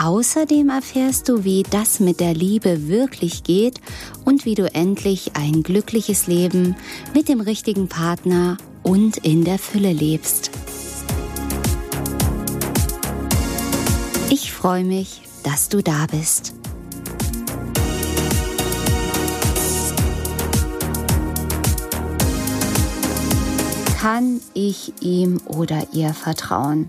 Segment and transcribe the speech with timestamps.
[0.00, 3.80] Außerdem erfährst du, wie das mit der Liebe wirklich geht
[4.24, 6.76] und wie du endlich ein glückliches Leben
[7.14, 10.52] mit dem richtigen Partner und in der Fülle lebst.
[14.30, 16.54] Ich freue mich, dass du da bist.
[24.00, 26.88] Kann ich ihm oder ihr vertrauen?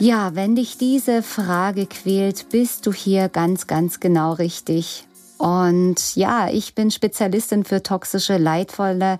[0.00, 5.06] Ja, wenn dich diese Frage quält, bist du hier ganz, ganz genau richtig.
[5.36, 9.18] Und ja, ich bin Spezialistin für toxische, leidvolle,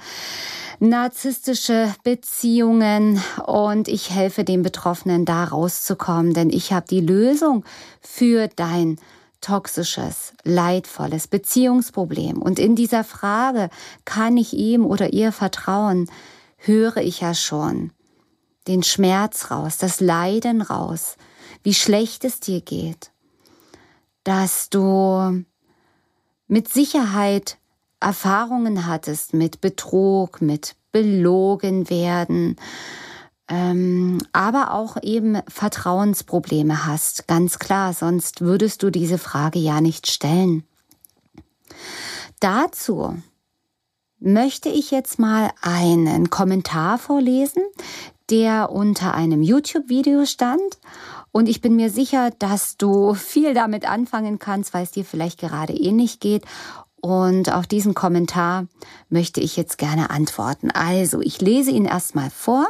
[0.79, 7.63] narzisstische Beziehungen und ich helfe den Betroffenen da rauszukommen, denn ich habe die Lösung
[8.01, 8.99] für dein
[9.43, 12.41] toxisches, leidvolles Beziehungsproblem.
[12.41, 13.69] Und in dieser Frage,
[14.07, 16.11] kann ich ihm oder ihr vertrauen,
[16.57, 17.93] höre ich ja schon,
[18.67, 21.17] den Schmerz raus, das Leiden raus,
[21.63, 23.11] wie schlecht es dir geht,
[24.25, 25.45] dass du
[26.47, 27.59] mit Sicherheit
[28.01, 32.57] Erfahrungen hattest mit Betrug, mit belogen werden,
[33.49, 40.11] ähm, aber auch eben Vertrauensprobleme hast, ganz klar, sonst würdest du diese Frage ja nicht
[40.11, 40.65] stellen.
[42.41, 43.17] Dazu
[44.19, 47.63] möchte ich jetzt mal einen Kommentar vorlesen,
[48.31, 50.79] der unter einem YouTube-Video stand.
[51.33, 55.41] Und ich bin mir sicher, dass du viel damit anfangen kannst, weil es dir vielleicht
[55.41, 56.45] gerade ähnlich geht.
[57.01, 58.67] Und auf diesen Kommentar
[59.09, 60.71] möchte ich jetzt gerne antworten.
[60.71, 62.67] Also, ich lese ihn erstmal vor.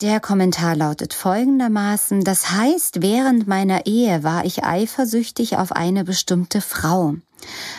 [0.00, 6.60] Der Kommentar lautet folgendermaßen, das heißt, während meiner Ehe war ich eifersüchtig auf eine bestimmte
[6.60, 7.16] Frau.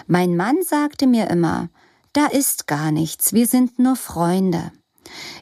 [0.05, 1.69] Mein Mann sagte mir immer,
[2.11, 4.73] da ist gar nichts, wir sind nur Freunde.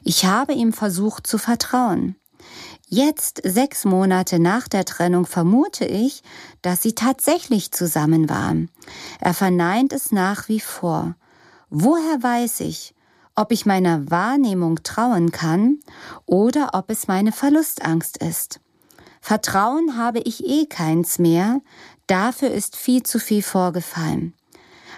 [0.02, 2.16] Ich habe ihm versucht zu vertrauen.
[2.90, 6.22] Jetzt, sechs Monate nach der Trennung, vermute ich,
[6.62, 8.70] dass sie tatsächlich zusammen waren.
[9.20, 11.14] Er verneint es nach wie vor.
[11.68, 12.94] Woher weiß ich,
[13.34, 15.80] ob ich meiner Wahrnehmung trauen kann
[16.24, 18.60] oder ob es meine Verlustangst ist?
[19.20, 21.60] Vertrauen habe ich eh keins mehr,
[22.06, 24.34] dafür ist viel zu viel vorgefallen.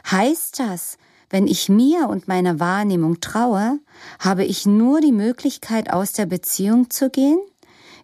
[0.09, 0.97] Heißt das,
[1.31, 3.79] wenn ich mir und meiner Wahrnehmung traue,
[4.19, 7.39] habe ich nur die Möglichkeit, aus der Beziehung zu gehen?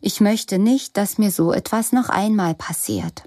[0.00, 3.25] Ich möchte nicht, dass mir so etwas noch einmal passiert.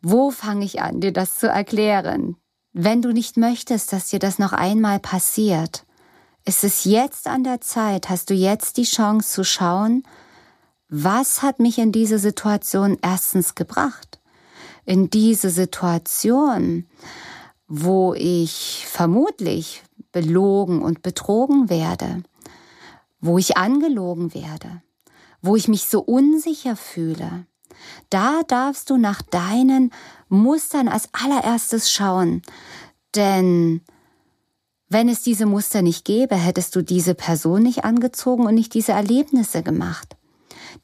[0.00, 2.36] Wo fange ich an, dir das zu erklären?
[2.72, 5.84] Wenn du nicht möchtest, dass dir das noch einmal passiert,
[6.46, 10.04] ist es jetzt an der Zeit, hast du jetzt die Chance zu schauen,
[10.88, 14.19] was hat mich in diese Situation erstens gebracht?
[14.84, 16.86] In diese Situation,
[17.68, 19.82] wo ich vermutlich
[20.12, 22.22] belogen und betrogen werde,
[23.20, 24.82] wo ich angelogen werde,
[25.42, 27.46] wo ich mich so unsicher fühle,
[28.10, 29.92] da darfst du nach deinen
[30.28, 32.42] Mustern als allererstes schauen,
[33.14, 33.82] denn
[34.88, 38.90] wenn es diese Muster nicht gäbe, hättest du diese Person nicht angezogen und nicht diese
[38.90, 40.16] Erlebnisse gemacht.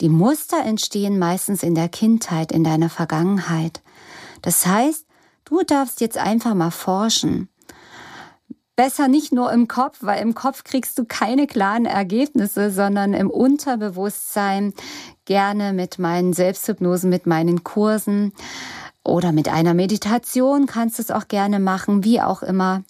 [0.01, 3.83] Die Muster entstehen meistens in der Kindheit, in deiner Vergangenheit.
[4.47, 5.07] Das heißt,
[5.45, 7.49] du darfst jetzt einfach mal forschen.
[8.77, 13.29] Besser nicht nur im Kopf, weil im Kopf kriegst du keine klaren Ergebnisse, sondern im
[13.29, 14.73] Unterbewusstsein,
[15.25, 18.33] gerne mit meinen Selbsthypnosen, mit meinen Kursen
[19.03, 22.85] oder mit einer Meditation kannst du es auch gerne machen, wie auch immer.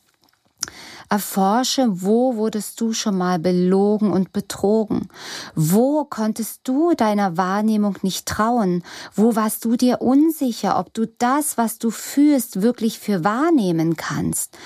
[1.09, 5.09] Erforsche, wo wurdest du schon mal belogen und betrogen?
[5.55, 8.83] Wo konntest du deiner Wahrnehmung nicht trauen?
[9.15, 14.59] Wo warst du dir unsicher, ob du das, was du fühlst, wirklich für wahrnehmen kannst?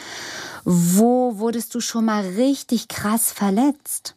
[0.64, 4.14] Wo wurdest du schon mal richtig krass verletzt?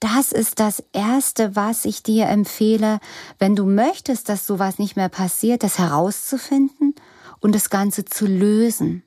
[0.00, 3.00] Das ist das Erste, was ich dir empfehle,
[3.38, 6.94] wenn du möchtest, dass sowas nicht mehr passiert, das herauszufinden
[7.40, 9.02] und das Ganze zu lösen.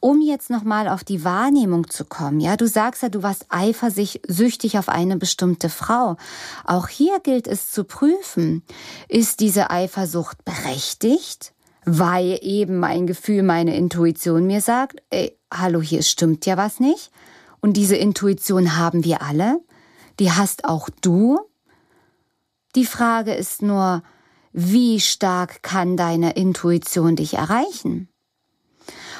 [0.00, 4.78] Um jetzt nochmal auf die Wahrnehmung zu kommen, ja, du sagst ja, du warst eifersüchtig
[4.78, 6.16] auf eine bestimmte Frau.
[6.64, 8.62] Auch hier gilt es zu prüfen,
[9.08, 11.52] ist diese Eifersucht berechtigt?
[11.84, 17.12] Weil eben mein Gefühl, meine Intuition mir sagt, ey, hallo, hier stimmt ja was nicht.
[17.60, 19.60] Und diese Intuition haben wir alle.
[20.18, 21.38] Die hast auch du.
[22.74, 24.02] Die Frage ist nur,
[24.52, 28.08] wie stark kann deine Intuition dich erreichen?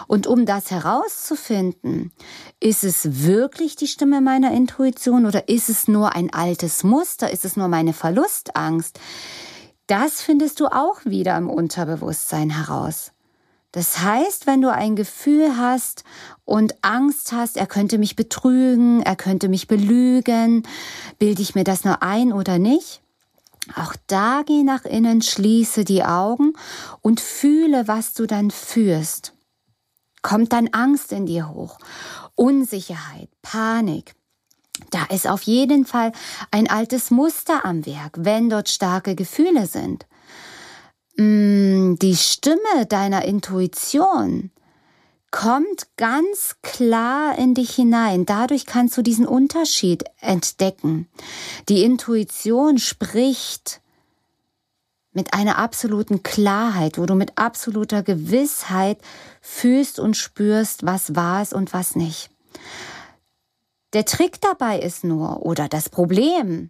[0.07, 2.13] Und um das herauszufinden,
[2.61, 7.31] ist es wirklich die Stimme meiner Intuition oder ist es nur ein altes Muster?
[7.31, 9.01] Ist es nur meine Verlustangst?
[9.87, 13.13] Das findest du auch wieder im Unterbewusstsein heraus.
[13.73, 16.03] Das heißt, wenn du ein Gefühl hast
[16.45, 20.63] und Angst hast, er könnte mich betrügen, er könnte mich belügen,
[21.19, 23.03] bilde ich mir das nur ein oder nicht?
[23.75, 26.55] Auch da geh nach innen, schließe die Augen
[27.03, 29.36] und fühle, was du dann fühlst.
[30.27, 31.79] Kommt dann Angst in dir hoch,
[32.35, 34.17] Unsicherheit, Panik.
[34.91, 36.11] Da ist auf jeden Fall
[36.51, 40.05] ein altes Muster am Werk, wenn dort starke Gefühle sind.
[41.17, 44.51] Mm, die Stimme deiner Intuition
[45.31, 48.27] kommt ganz klar in dich hinein.
[48.27, 51.09] Dadurch kannst du diesen Unterschied entdecken.
[51.69, 53.81] Die Intuition spricht
[55.17, 58.99] mit einer absoluten Klarheit, wo du mit absoluter Gewissheit
[59.41, 62.31] fühlst und spürst, was war es und was nicht.
[63.95, 66.69] Der Trick dabei ist nur, oder das Problem,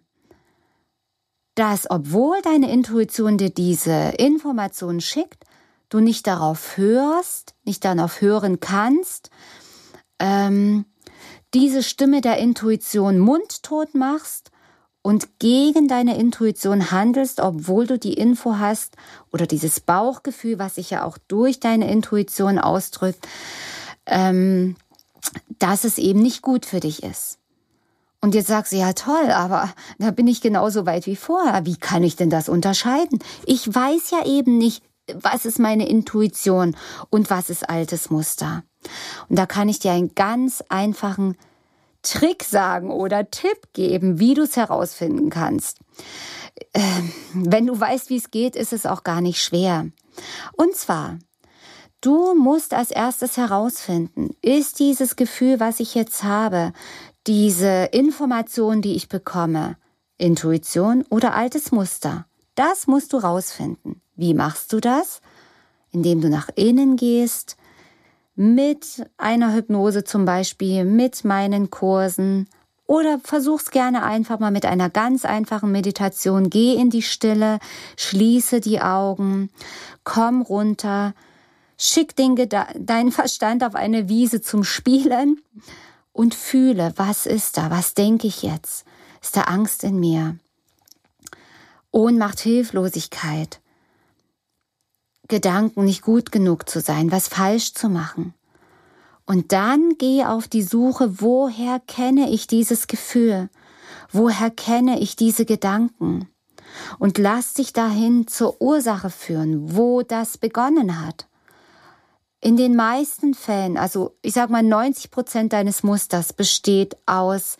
[1.55, 5.43] dass obwohl deine Intuition dir diese Informationen schickt,
[5.89, 9.29] du nicht darauf hörst, nicht darauf hören kannst,
[10.19, 10.85] ähm,
[11.53, 14.51] diese Stimme der Intuition mundtot machst
[15.07, 18.97] und gegen deine Intuition handelst, obwohl du die Info hast
[19.31, 23.25] oder dieses Bauchgefühl, was sich ja auch durch deine Intuition ausdrückt,
[24.05, 24.75] ähm,
[25.59, 27.37] dass es eben nicht gut für dich ist.
[28.19, 31.65] Und jetzt sagst du, ja toll, aber da bin ich genauso weit wie vorher.
[31.65, 33.19] Wie kann ich denn das unterscheiden?
[33.45, 34.83] Ich weiß ja eben nicht,
[35.13, 36.75] was ist meine Intuition
[37.09, 38.65] und was ist altes Muster.
[39.29, 41.37] Und da kann ich dir einen ganz einfachen
[42.07, 45.79] Trick sagen oder Tipp geben, wie du es herausfinden kannst.
[46.73, 49.87] Ähm, wenn du weißt, wie es geht, ist es auch gar nicht schwer.
[50.53, 51.19] Und zwar,
[52.01, 56.73] du musst als erstes herausfinden, ist dieses Gefühl, was ich jetzt habe,
[57.27, 59.77] diese Information, die ich bekomme,
[60.17, 62.25] Intuition oder altes Muster?
[62.55, 64.01] Das musst du rausfinden.
[64.15, 65.21] Wie machst du das?
[65.91, 67.57] Indem du nach innen gehst,
[68.37, 72.47] mit einer Hypnose zum Beispiel, mit meinen Kursen
[72.85, 76.49] oder versuch's gerne einfach mal mit einer ganz einfachen Meditation.
[76.49, 77.59] Geh in die Stille,
[77.97, 79.49] schließe die Augen,
[80.03, 81.15] komm runter,
[81.77, 85.41] schick den deinen Verstand auf eine Wiese zum Spielen
[86.13, 88.85] und fühle, was ist da, was denke ich jetzt?
[89.19, 90.37] Ist da Angst in mir?
[91.91, 93.59] Ohnmacht, Hilflosigkeit.
[95.27, 98.33] Gedanken, nicht gut genug zu sein, was falsch zu machen.
[99.25, 103.49] Und dann geh auf die Suche, woher kenne ich dieses Gefühl?
[104.11, 106.29] Woher kenne ich diese Gedanken?
[106.97, 111.27] Und lass dich dahin zur Ursache führen, wo das begonnen hat.
[112.39, 117.57] In den meisten Fällen, also ich sag mal 90 Prozent deines Musters besteht aus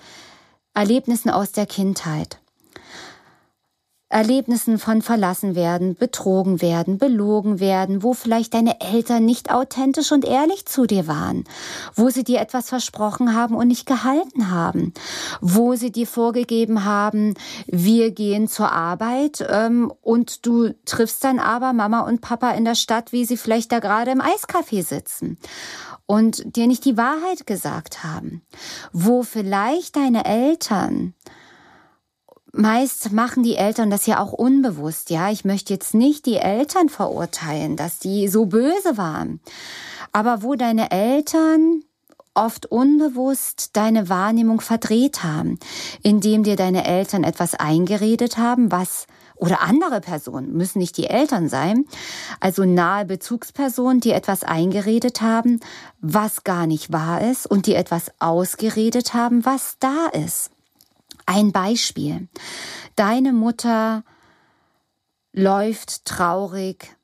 [0.73, 2.39] Erlebnissen aus der Kindheit.
[4.09, 10.23] Erlebnissen von verlassen werden, betrogen werden, belogen werden, wo vielleicht deine Eltern nicht authentisch und
[10.23, 11.43] ehrlich zu dir waren,
[11.93, 14.93] wo sie dir etwas versprochen haben und nicht gehalten haben,
[15.41, 17.33] wo sie dir vorgegeben haben,
[17.67, 22.75] wir gehen zur Arbeit ähm, und du triffst dann aber Mama und Papa in der
[22.75, 25.37] Stadt, wie sie vielleicht da gerade im Eiscafé sitzen
[26.05, 28.41] und dir nicht die Wahrheit gesagt haben,
[28.93, 31.13] wo vielleicht deine Eltern
[32.57, 35.09] meist machen die Eltern das ja auch unbewusst.
[35.09, 39.39] Ja, ich möchte jetzt nicht die Eltern verurteilen, dass die so böse waren.
[40.11, 41.83] Aber wo deine Eltern
[42.33, 45.59] oft unbewusst deine Wahrnehmung verdreht haben,
[46.03, 51.47] indem dir deine Eltern etwas eingeredet haben, was oder andere Personen, müssen nicht die Eltern
[51.47, 51.85] sein,
[52.39, 55.59] also nahe Bezugspersonen, die etwas eingeredet haben,
[56.01, 60.49] was gar nicht wahr ist und die etwas ausgeredet haben, was da ist.
[61.27, 62.29] Ein Beispiel.
[62.95, 64.03] Deine Mutter
[65.33, 66.95] läuft traurig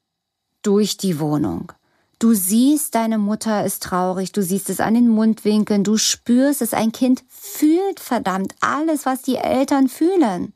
[0.64, 1.74] durch die Wohnung.
[2.20, 6.74] Du siehst, deine Mutter ist traurig, du siehst es an den Mundwinkeln, du spürst es,
[6.74, 10.54] ein Kind fühlt verdammt alles, was die Eltern fühlen.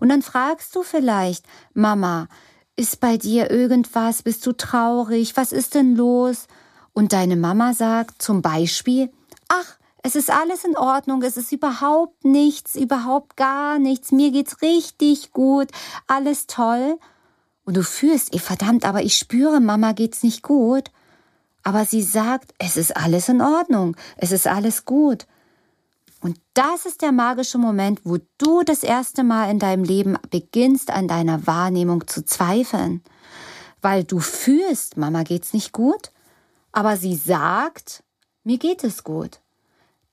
[0.00, 2.26] Und dann fragst du vielleicht, Mama,
[2.74, 6.48] ist bei dir irgendwas, bist du traurig, was ist denn los?
[6.92, 9.08] Und deine Mama sagt zum Beispiel,
[9.46, 14.60] ach, es ist alles in Ordnung, es ist überhaupt nichts, überhaupt gar nichts, mir geht's
[14.60, 15.70] richtig gut,
[16.06, 16.98] alles toll.
[17.64, 20.90] Und du fühlst, ey, verdammt, aber ich spüre, Mama geht's nicht gut.
[21.62, 25.26] Aber sie sagt, es ist alles in Ordnung, es ist alles gut.
[26.20, 30.90] Und das ist der magische Moment, wo du das erste Mal in deinem Leben beginnst,
[30.90, 33.02] an deiner Wahrnehmung zu zweifeln.
[33.80, 36.12] Weil du fühlst, Mama geht's nicht gut,
[36.72, 38.02] aber sie sagt,
[38.42, 39.40] mir geht es gut.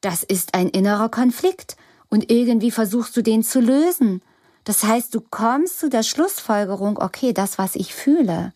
[0.01, 1.77] Das ist ein innerer Konflikt
[2.09, 4.21] und irgendwie versuchst du den zu lösen.
[4.63, 8.53] Das heißt, du kommst zu der Schlussfolgerung, okay, das, was ich fühle,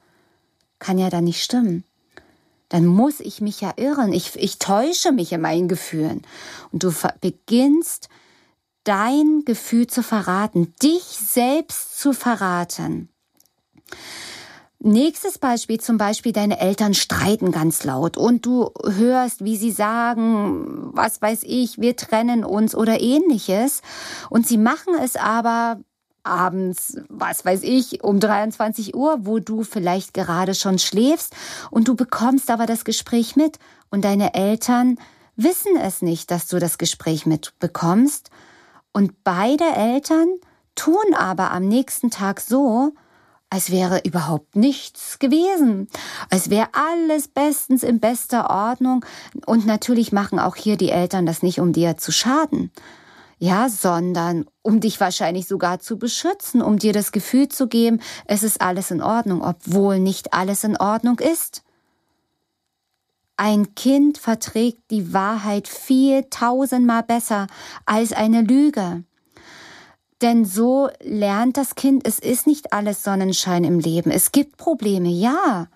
[0.80, 1.84] kann ja dann nicht stimmen.
[2.70, 4.12] Dann muss ich mich ja irren.
[4.12, 6.24] Ich, ich täusche mich in meinen Gefühlen.
[6.72, 8.10] Und du beginnst
[8.84, 13.10] dein Gefühl zu verraten, dich selbst zu verraten.
[14.80, 20.92] Nächstes Beispiel, zum Beispiel deine Eltern streiten ganz laut und du hörst, wie sie sagen,
[20.94, 23.82] was weiß ich, wir trennen uns oder ähnliches.
[24.30, 25.80] Und sie machen es aber
[26.24, 31.34] abends, was weiß ich, um 23 Uhr, wo du vielleicht gerade schon schläfst
[31.72, 34.98] und du bekommst aber das Gespräch mit und deine Eltern
[35.36, 38.30] wissen es nicht, dass du das Gespräch mitbekommst
[38.92, 40.28] und beide Eltern
[40.76, 42.94] tun aber am nächsten Tag so,
[43.56, 45.88] als wäre überhaupt nichts gewesen,
[46.30, 49.06] als wäre alles bestens in bester Ordnung
[49.46, 52.70] und natürlich machen auch hier die Eltern das nicht, um dir zu schaden,
[53.38, 58.44] ja, sondern um dich wahrscheinlich sogar zu beschützen, um dir das Gefühl zu geben, es
[58.44, 61.64] ist alles in Ordnung, obwohl nicht alles in Ordnung ist.
[63.38, 67.48] Ein Kind verträgt die Wahrheit viel tausendmal besser
[67.86, 69.06] als eine Lüge.
[70.22, 74.12] Denn so lernt das Kind, es ist nicht alles Sonnenschein im Leben.
[74.12, 75.68] Es gibt Probleme, ja.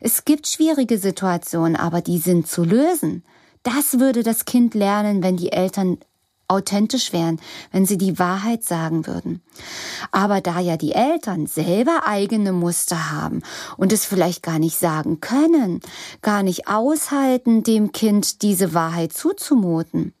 [0.00, 3.24] Es gibt schwierige Situationen, aber die sind zu lösen.
[3.64, 5.98] Das würde das Kind lernen, wenn die Eltern
[6.48, 7.40] authentisch wären,
[7.72, 9.42] wenn sie die Wahrheit sagen würden.
[10.12, 13.42] Aber da ja die Eltern selber eigene Muster haben
[13.76, 15.80] und es vielleicht gar nicht sagen können,
[16.22, 20.14] gar nicht aushalten, dem Kind diese Wahrheit zuzumuten,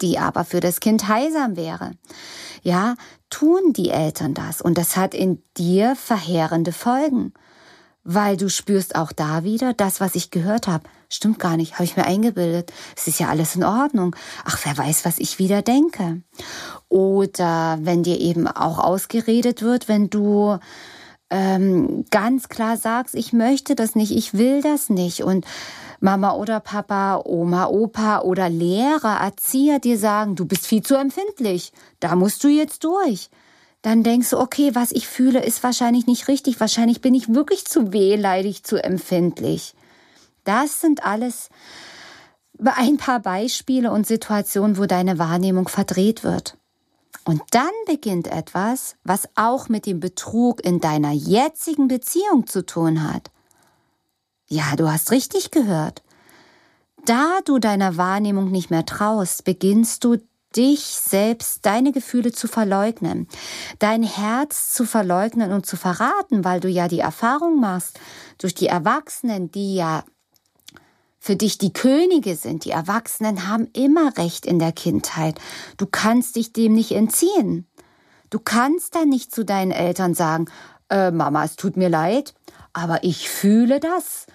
[0.00, 1.92] die aber für das Kind heilsam wäre,
[2.62, 2.94] ja,
[3.30, 7.32] tun die Eltern das und das hat in dir verheerende Folgen
[8.06, 11.84] weil du spürst auch da wieder, das, was ich gehört habe, stimmt gar nicht, habe
[11.84, 12.72] ich mir eingebildet.
[12.96, 14.14] Es ist ja alles in Ordnung.
[14.44, 16.22] Ach, wer weiß, was ich wieder denke.
[16.88, 20.58] Oder wenn dir eben auch ausgeredet wird, wenn du
[21.30, 25.22] ähm, ganz klar sagst, ich möchte das nicht, ich will das nicht.
[25.22, 25.46] Und
[26.00, 31.72] Mama oder Papa, Oma, Opa oder Lehrer, Erzieher dir sagen, du bist viel zu empfindlich,
[32.00, 33.30] da musst du jetzt durch
[33.86, 36.58] dann denkst du, okay, was ich fühle, ist wahrscheinlich nicht richtig.
[36.58, 39.74] Wahrscheinlich bin ich wirklich zu wehleidig, zu empfindlich.
[40.42, 41.50] Das sind alles
[42.64, 46.58] ein paar Beispiele und Situationen, wo deine Wahrnehmung verdreht wird.
[47.24, 53.02] Und dann beginnt etwas, was auch mit dem Betrug in deiner jetzigen Beziehung zu tun
[53.02, 53.30] hat.
[54.48, 56.02] Ja, du hast richtig gehört.
[57.04, 60.18] Da du deiner Wahrnehmung nicht mehr traust, beginnst du
[60.56, 63.28] dich selbst, deine Gefühle zu verleugnen,
[63.78, 68.00] dein Herz zu verleugnen und zu verraten, weil du ja die Erfahrung machst
[68.38, 70.04] durch die Erwachsenen, die ja
[71.26, 72.64] für dich die Könige sind.
[72.64, 75.38] Die Erwachsenen haben immer Recht in der Kindheit.
[75.76, 77.66] Du kannst dich dem nicht entziehen.
[78.30, 80.46] Du kannst dann nicht zu deinen Eltern sagen,
[80.88, 82.34] äh, Mama, es tut mir leid,
[82.72, 84.26] aber ich fühle das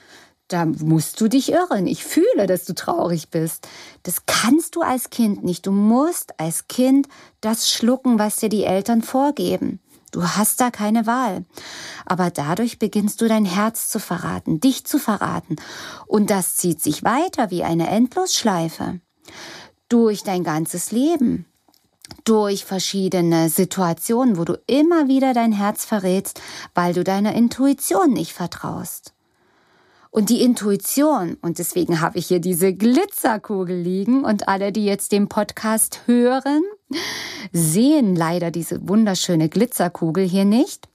[0.51, 1.87] da musst du dich irren.
[1.87, 3.67] Ich fühle, dass du traurig bist.
[4.03, 5.65] Das kannst du als Kind nicht.
[5.65, 7.07] Du musst als Kind
[7.39, 9.79] das schlucken, was dir die Eltern vorgeben.
[10.11, 11.45] Du hast da keine Wahl.
[12.05, 15.55] Aber dadurch beginnst du dein Herz zu verraten, dich zu verraten.
[16.05, 18.99] Und das zieht sich weiter wie eine Endlosschleife.
[19.87, 21.45] Durch dein ganzes Leben.
[22.25, 26.41] Durch verschiedene Situationen, wo du immer wieder dein Herz verrätst,
[26.75, 29.13] weil du deiner Intuition nicht vertraust.
[30.11, 35.13] Und die Intuition, und deswegen habe ich hier diese Glitzerkugel liegen und alle, die jetzt
[35.13, 36.63] den Podcast hören,
[37.53, 40.89] sehen leider diese wunderschöne Glitzerkugel hier nicht.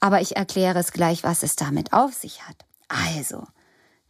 [0.00, 2.56] Aber ich erkläre es gleich, was es damit auf sich hat.
[2.88, 3.44] Also,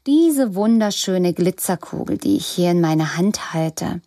[0.07, 4.01] diese wunderschöne Glitzerkugel, die ich hier in meiner Hand halte,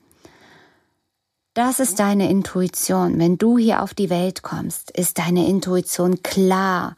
[1.53, 3.17] das ist deine Intuition.
[3.17, 6.95] Wenn du hier auf die Welt kommst, ist deine Intuition klar,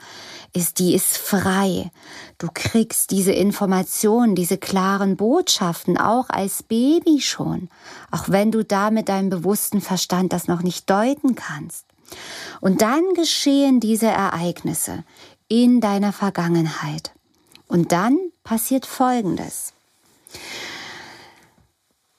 [0.53, 1.89] ist die ist frei.
[2.37, 7.69] Du kriegst diese Informationen, diese klaren Botschaften auch als Baby schon,
[8.11, 11.85] auch wenn du da mit deinem bewussten Verstand das noch nicht deuten kannst.
[12.59, 15.05] Und dann geschehen diese Ereignisse
[15.47, 17.11] in deiner Vergangenheit.
[17.67, 19.73] Und dann passiert Folgendes.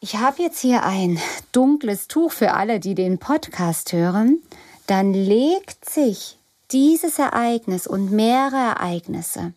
[0.04, 1.20] Ich habe jetzt hier ein
[1.52, 4.42] dunkles Tuch für alle, die den Podcast hören.
[4.88, 6.40] Dann legt sich
[6.72, 9.52] dieses Ereignis und mehrere Ereignisse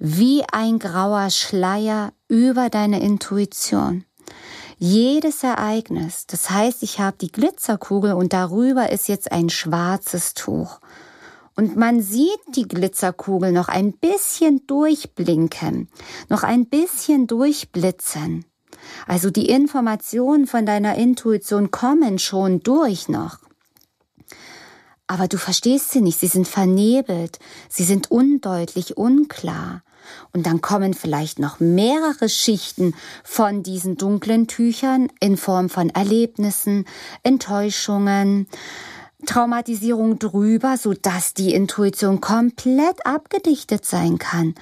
[0.00, 4.04] wie ein grauer Schleier über deine Intuition.
[4.78, 10.80] Jedes Ereignis, das heißt, ich habe die Glitzerkugel und darüber ist jetzt ein schwarzes Tuch.
[11.54, 15.88] Und man sieht die Glitzerkugel noch ein bisschen durchblinken,
[16.28, 18.44] noch ein bisschen durchblitzen.
[19.06, 23.38] Also die Informationen von deiner Intuition kommen schon durch noch.
[25.06, 29.82] Aber du verstehst sie nicht, sie sind vernebelt, sie sind undeutlich, unklar.
[30.32, 36.84] Und dann kommen vielleicht noch mehrere Schichten von diesen dunklen Tüchern in Form von Erlebnissen,
[37.22, 38.46] Enttäuschungen,
[39.28, 44.54] Traumatisierung drüber, so dass die Intuition komplett abgedichtet sein kann.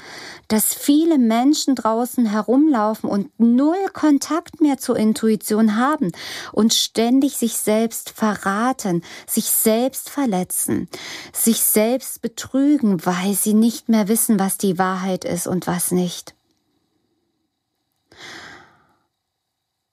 [0.49, 6.11] Dass viele Menschen draußen herumlaufen und null Kontakt mehr zur Intuition haben
[6.51, 10.89] und ständig sich selbst verraten, sich selbst verletzen,
[11.33, 16.35] sich selbst betrügen, weil sie nicht mehr wissen, was die Wahrheit ist und was nicht.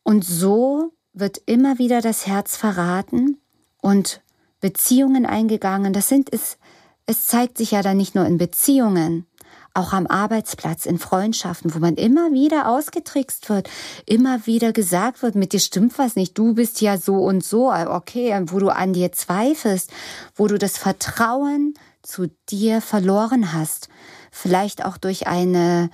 [0.02, 3.38] Und so wird immer wieder das Herz verraten
[3.80, 4.24] und
[4.64, 5.92] Beziehungen eingegangen.
[5.92, 6.58] Das sind es,
[7.06, 9.28] es zeigt sich ja dann nicht nur in Beziehungen,
[9.74, 13.70] auch am Arbeitsplatz, in Freundschaften, wo man immer wieder ausgetrickst wird,
[14.06, 17.74] immer wieder gesagt wird, mit dir stimmt was nicht, du bist ja so und so,
[17.74, 19.92] okay, wo du an dir zweifelst,
[20.34, 23.90] wo du das Vertrauen zu dir verloren hast,
[24.32, 25.90] vielleicht auch durch eine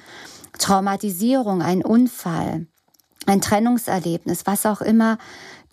[0.60, 2.68] Traumatisierung, ein Unfall,
[3.26, 5.18] ein Trennungserlebnis, was auch immer,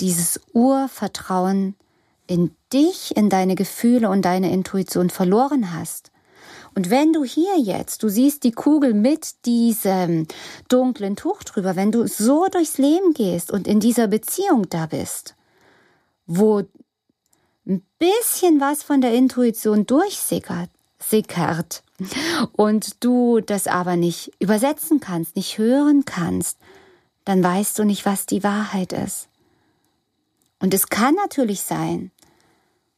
[0.00, 1.74] dieses Urvertrauen
[2.26, 6.10] in dich, in deine Gefühle und deine Intuition verloren hast.
[6.74, 10.26] Und wenn du hier jetzt, du siehst die Kugel mit diesem
[10.68, 15.34] dunklen Tuch drüber, wenn du so durchs Leben gehst und in dieser Beziehung da bist,
[16.26, 16.62] wo
[17.66, 20.68] ein bisschen was von der Intuition durchsickert,
[20.98, 21.82] sickert,
[22.52, 26.58] und du das aber nicht übersetzen kannst, nicht hören kannst,
[27.24, 29.28] dann weißt du nicht, was die Wahrheit ist.
[30.58, 32.10] Und es kann natürlich sein,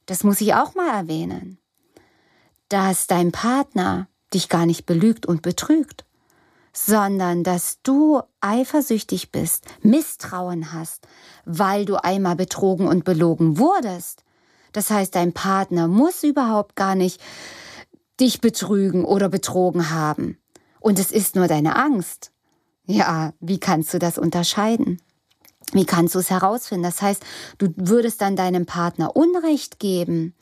[0.09, 1.59] das muss ich auch mal erwähnen,
[2.71, 6.07] dass dein Partner dich gar nicht belügt und betrügt,
[6.73, 11.07] sondern dass du eifersüchtig bist, Misstrauen hast,
[11.45, 14.25] weil du einmal betrogen und belogen wurdest.
[14.73, 17.21] Das heißt, dein Partner muss überhaupt gar nicht
[18.19, 20.39] dich betrügen oder betrogen haben.
[20.81, 22.33] Und es ist nur deine Angst.
[22.87, 25.03] Ja, wie kannst du das unterscheiden?
[25.75, 26.85] Wie kannst du es herausfinden?
[26.85, 27.23] Das heißt,
[27.59, 30.35] du würdest dann deinem Partner Unrecht geben,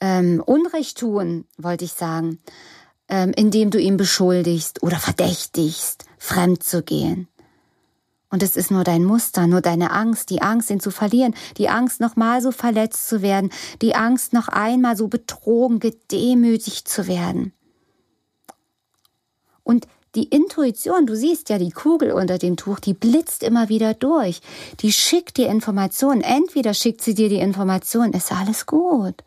[0.00, 2.40] ähm, Unrecht tun, wollte ich sagen,
[3.08, 7.28] ähm, indem du ihn beschuldigst oder verdächtigst, fremd zu gehen.
[8.32, 11.68] Und es ist nur dein Muster, nur deine Angst, die Angst, ihn zu verlieren, die
[11.68, 13.50] Angst, nochmal so verletzt zu werden,
[13.82, 17.52] die Angst, noch einmal so betrogen, gedemütigt zu werden.
[19.62, 23.94] Und die Intuition, du siehst ja die Kugel unter dem Tuch, die blitzt immer wieder
[23.94, 24.40] durch.
[24.80, 26.20] Die schickt dir Informationen.
[26.20, 29.24] Entweder schickt sie dir die Information, ist alles gut.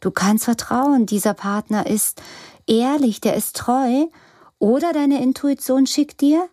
[0.00, 2.22] Du kannst vertrauen, dieser Partner ist
[2.68, 4.06] ehrlich, der ist treu.
[4.60, 6.48] Oder deine Intuition schickt dir,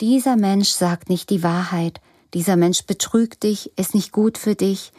[0.00, 2.00] dieser Mensch sagt nicht die Wahrheit.
[2.34, 4.92] Dieser Mensch betrügt dich, ist nicht gut für dich.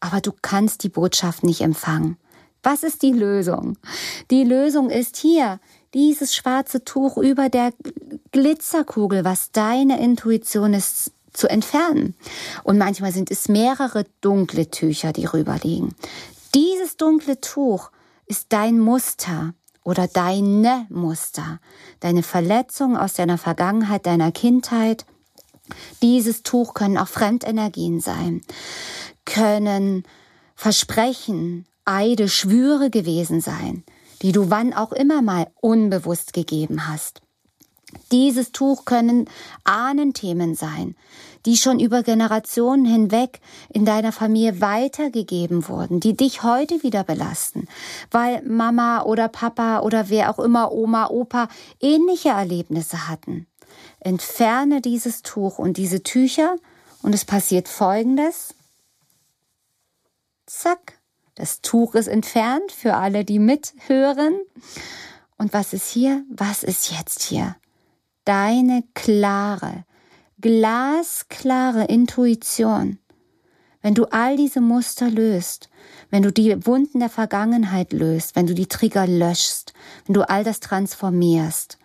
[0.00, 2.16] Aber du kannst die Botschaft nicht empfangen.
[2.62, 3.78] Was ist die Lösung?
[4.32, 5.60] Die Lösung ist hier,
[5.96, 7.72] dieses schwarze Tuch über der
[8.30, 12.14] Glitzerkugel, was deine Intuition ist, zu entfernen.
[12.64, 15.94] Und manchmal sind es mehrere dunkle Tücher, die rüberliegen.
[16.54, 17.90] Dieses dunkle Tuch
[18.26, 19.54] ist dein Muster
[19.84, 21.60] oder deine Muster,
[22.00, 25.06] deine Verletzung aus deiner Vergangenheit, deiner Kindheit.
[26.02, 28.42] Dieses Tuch können auch Fremdenergien sein,
[29.24, 30.04] können
[30.54, 33.84] Versprechen, Eide, Schwüre gewesen sein,
[34.22, 37.22] die du wann auch immer mal unbewusst gegeben hast.
[38.10, 39.28] Dieses Tuch können
[39.64, 40.96] Ahnenthemen sein,
[41.44, 47.68] die schon über Generationen hinweg in deiner Familie weitergegeben wurden, die dich heute wieder belasten,
[48.10, 51.48] weil Mama oder Papa oder wer auch immer, Oma, Opa
[51.80, 53.46] ähnliche Erlebnisse hatten.
[54.00, 56.56] Entferne dieses Tuch und diese Tücher
[57.02, 58.54] und es passiert Folgendes.
[60.46, 60.95] Zack,
[61.36, 64.40] das Tuch ist entfernt für alle, die mithören.
[65.36, 66.24] Und was ist hier?
[66.30, 67.56] Was ist jetzt hier?
[68.24, 69.84] Deine klare,
[70.40, 72.98] glasklare Intuition.
[73.82, 75.68] Wenn du all diese Muster löst,
[76.10, 79.74] wenn du die Wunden der Vergangenheit löst, wenn du die Trigger löschst,
[80.06, 81.78] wenn du all das transformierst,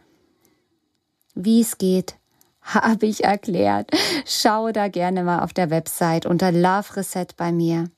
[1.36, 2.16] wie es geht,
[2.62, 3.92] habe ich erklärt.
[4.26, 7.92] Schau da gerne mal auf der Website unter Love Reset bei mir.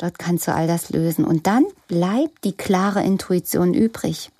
[0.00, 1.26] Dort kannst du all das lösen.
[1.26, 4.30] Und dann bleibt die klare Intuition übrig.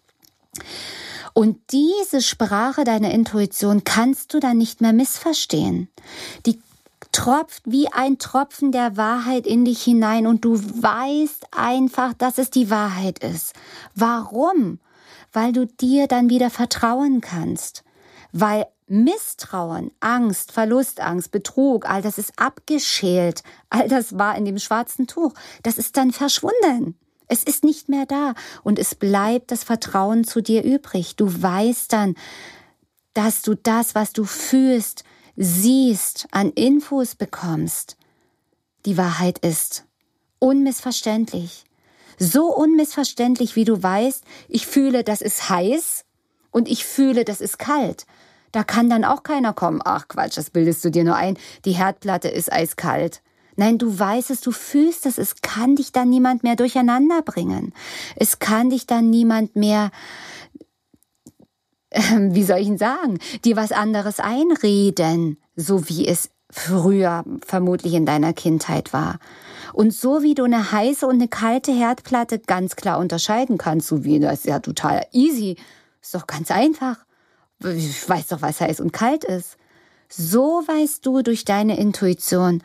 [1.34, 5.88] Und diese Sprache deiner Intuition kannst du dann nicht mehr missverstehen.
[6.46, 6.58] Die
[7.12, 12.48] tropft wie ein Tropfen der Wahrheit in dich hinein und du weißt einfach, dass es
[12.48, 13.52] die Wahrheit ist.
[13.94, 14.78] Warum?
[15.30, 17.84] Weil du dir dann wieder vertrauen kannst.
[18.32, 23.42] Weil Misstrauen, Angst, Verlustangst, Betrug, all das ist abgeschält.
[23.68, 25.32] All das war in dem schwarzen Tuch.
[25.62, 26.98] Das ist dann verschwunden.
[27.28, 31.14] Es ist nicht mehr da und es bleibt das Vertrauen zu dir übrig.
[31.14, 32.16] Du weißt dann,
[33.14, 35.04] dass du das, was du fühlst,
[35.36, 37.96] siehst, an Infos bekommst.
[38.84, 39.84] Die Wahrheit ist
[40.40, 41.64] unmissverständlich.
[42.18, 46.04] So unmissverständlich, wie du weißt, ich fühle, das ist heiß
[46.50, 48.06] und ich fühle, das ist kalt.
[48.52, 49.80] Da kann dann auch keiner kommen.
[49.84, 51.36] Ach Quatsch, das bildest du dir nur ein.
[51.64, 53.22] Die Herdplatte ist eiskalt.
[53.56, 57.74] Nein, du weißt es, du fühlst es, es kann dich dann niemand mehr durcheinander bringen.
[58.16, 59.90] Es kann dich dann niemand mehr,
[61.90, 67.94] äh, wie soll ich ihn sagen, dir was anderes einreden, so wie es früher vermutlich
[67.94, 69.18] in deiner Kindheit war.
[69.72, 74.04] Und so wie du eine heiße und eine kalte Herdplatte ganz klar unterscheiden kannst, so
[74.04, 75.56] wie das ist ja total easy,
[76.00, 76.96] ist doch ganz einfach.
[77.62, 79.56] Ich weiß doch, was heiß und kalt ist.
[80.08, 82.62] So weißt du durch deine Intuition,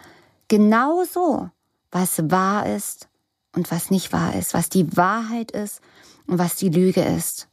[0.48, 1.50] genauso,
[1.92, 3.08] was wahr ist
[3.56, 5.82] und was nicht wahr ist, was die Wahrheit ist
[6.28, 7.48] und was die Lüge ist.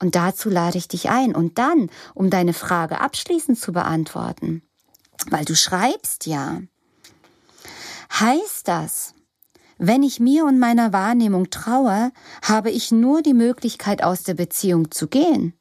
[0.00, 1.34] Und dazu lade ich dich ein.
[1.34, 4.62] Und dann, um deine Frage abschließend zu beantworten,
[5.30, 6.60] weil du schreibst ja,
[8.12, 9.14] heißt das,
[9.78, 12.12] wenn ich mir und meiner Wahrnehmung traue,
[12.42, 15.54] habe ich nur die Möglichkeit, aus der Beziehung zu gehen.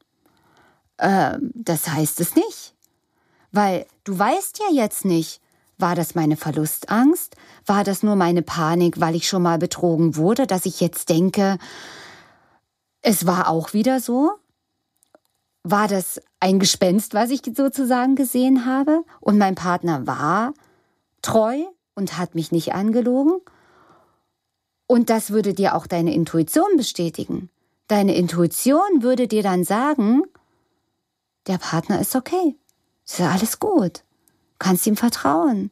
[0.97, 2.73] Ähm, das heißt es nicht.
[3.51, 5.41] Weil du weißt ja jetzt nicht,
[5.77, 7.35] war das meine Verlustangst?
[7.65, 11.57] War das nur meine Panik, weil ich schon mal betrogen wurde, dass ich jetzt denke,
[13.01, 14.31] es war auch wieder so?
[15.63, 19.03] War das ein Gespenst, was ich sozusagen gesehen habe?
[19.19, 20.53] Und mein Partner war
[21.21, 21.57] treu
[21.95, 23.41] und hat mich nicht angelogen?
[24.87, 27.49] Und das würde dir auch deine Intuition bestätigen.
[27.87, 30.23] Deine Intuition würde dir dann sagen,
[31.47, 32.55] der Partner ist okay.
[33.05, 34.03] Ist ja alles gut
[34.63, 35.69] kannst ihm vertrauen.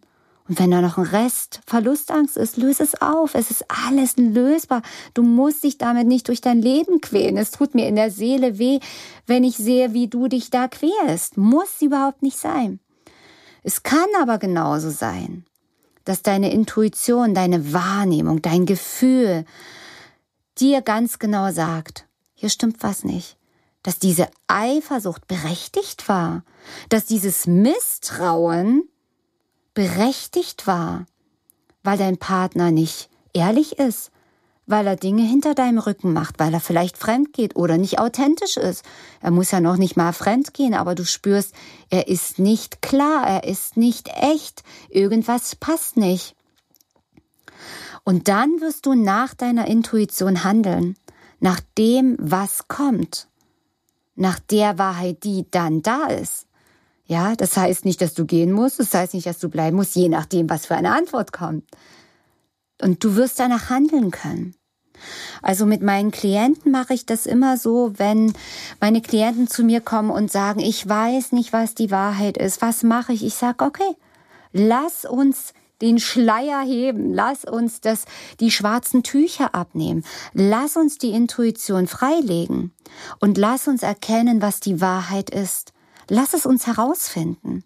[0.48, 3.36] Und wenn da noch ein Rest Verlustangst ist, löse es auf.
[3.36, 4.82] Es ist alles lösbar.
[5.14, 7.38] Du musst dich damit nicht durch dein Leben quälen.
[7.38, 8.80] Es tut mir in der Seele weh,
[9.28, 11.38] wenn ich sehe, wie du dich da quälst.
[11.38, 12.80] Muss überhaupt nicht sein.
[13.64, 15.46] Es kann aber genauso sein,
[16.04, 19.46] dass deine Intuition, deine Wahrnehmung, dein Gefühl
[20.58, 23.38] dir ganz genau sagt, hier stimmt was nicht
[23.84, 26.44] dass diese Eifersucht berechtigt war,
[26.89, 28.84] dass dieses Misstrauen
[29.74, 31.06] berechtigt war,
[31.84, 34.12] weil dein Partner nicht ehrlich ist,
[34.67, 38.58] weil er Dinge hinter deinem Rücken macht, weil er vielleicht fremd geht oder nicht authentisch
[38.58, 38.86] ist.
[39.20, 41.54] Er muss ja noch nicht mal fremd gehen, aber du spürst,
[41.89, 46.36] er ist nicht klar, er ist nicht echt, irgendwas passt nicht.
[48.04, 50.96] Und dann wirst du nach deiner Intuition handeln,
[51.39, 53.28] nach dem, was kommt
[54.15, 56.47] nach der Wahrheit, die dann da ist.
[57.06, 59.95] Ja, das heißt nicht, dass du gehen musst, das heißt nicht, dass du bleiben musst,
[59.95, 61.65] je nachdem, was für eine Antwort kommt.
[62.82, 64.56] Und du wirst danach handeln können.
[65.41, 68.34] Also mit meinen Klienten mache ich das immer so, wenn
[68.80, 72.84] meine Klienten zu mir kommen und sagen, ich weiß nicht, was die Wahrheit ist, was
[72.84, 73.26] mache ich?
[73.26, 73.95] Ich sage, okay,
[74.54, 77.13] lass uns den Schleier heben.
[77.13, 78.06] Lass uns das,
[78.39, 80.04] die schwarzen Tücher abnehmen.
[80.34, 82.74] Lass uns die Intuition freilegen.
[83.20, 85.74] Und lass uns erkennen, was die Wahrheit ist.
[86.08, 87.63] Lass es uns herausfinden.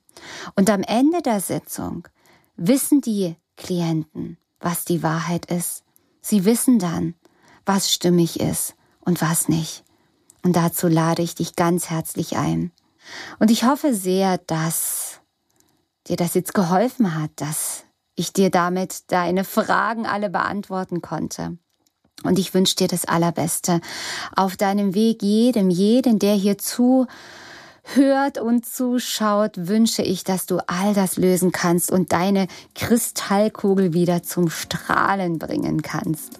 [0.55, 2.07] Und am Ende der Sitzung
[2.55, 5.83] wissen die Klienten, was die Wahrheit ist.
[6.21, 7.15] Sie wissen dann,
[7.65, 9.83] was stimmig ist und was nicht.
[10.43, 12.71] Und dazu lade ich dich ganz herzlich ein.
[13.39, 15.21] Und ich hoffe sehr, dass
[16.07, 17.83] dir das jetzt geholfen hat, dass
[18.15, 21.57] ich dir damit deine Fragen alle beantworten konnte.
[22.23, 23.81] Und ich wünsche dir das Allerbeste
[24.35, 27.07] auf deinem Weg jedem, jeden, der hier zu
[27.93, 34.23] hört und zuschaut, wünsche ich, dass du all das lösen kannst und deine Kristallkugel wieder
[34.23, 36.39] zum Strahlen bringen kannst.